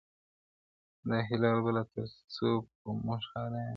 دا 1.09 1.17
حلال 1.27 1.57
به 1.63 1.71
لا 1.75 1.83
تر 1.93 2.07
څو 2.35 2.47
پر 2.79 2.89
موږ 3.05 3.21
حرام 3.31 3.51
وي, 3.63 3.67